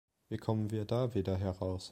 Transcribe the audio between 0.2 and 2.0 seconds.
Wie kommen wir da wieder heraus?